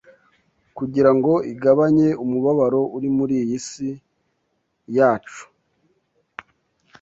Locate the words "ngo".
1.15-1.33